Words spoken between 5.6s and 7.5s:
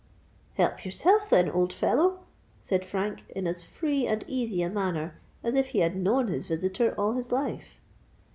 he had known his visitor all his